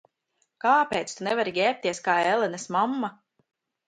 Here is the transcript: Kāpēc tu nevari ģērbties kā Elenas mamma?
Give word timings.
Kāpēc 0.63 1.11
tu 1.17 1.27
nevari 1.27 1.53
ģērbties 1.57 2.01
kā 2.07 2.15
Elenas 2.31 2.65
mamma? 2.77 3.11